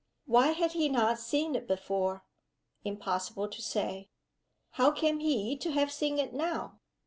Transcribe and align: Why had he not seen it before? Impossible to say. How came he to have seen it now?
Why 0.25 0.47
had 0.53 0.71
he 0.71 0.89
not 0.89 1.19
seen 1.19 1.53
it 1.53 1.67
before? 1.67 2.25
Impossible 2.83 3.47
to 3.47 3.61
say. 3.61 4.09
How 4.71 4.89
came 4.89 5.19
he 5.19 5.55
to 5.57 5.69
have 5.73 5.91
seen 5.91 6.17
it 6.17 6.33
now? 6.33 6.79